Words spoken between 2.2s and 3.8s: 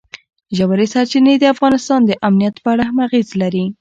امنیت په اړه هم اغېز لري.